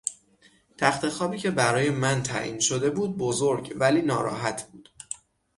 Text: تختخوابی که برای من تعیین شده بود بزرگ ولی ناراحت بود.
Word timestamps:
تختخوابی 0.77 1.37
که 1.37 1.51
برای 1.51 1.89
من 1.89 2.23
تعیین 2.23 2.59
شده 2.59 2.89
بود 2.89 3.17
بزرگ 3.17 3.73
ولی 3.75 4.01
ناراحت 4.01 4.71
بود. 4.71 4.89